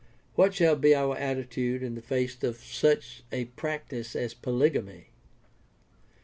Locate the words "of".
2.43-2.57